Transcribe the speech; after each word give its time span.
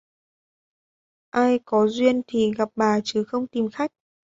Ai 1.31 1.59
có 1.65 1.87
duyên 1.87 2.21
thì 2.27 2.51
gặp 2.57 2.69
bà 2.75 2.99
chứ 3.03 3.23
không 3.23 3.47
tìm 3.47 3.69
khách 3.71 3.91